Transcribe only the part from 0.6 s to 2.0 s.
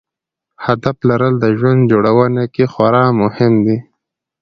هدف لرل د ژوند